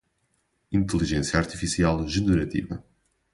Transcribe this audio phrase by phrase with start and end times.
[0.71, 2.83] Inteligência artificial generativa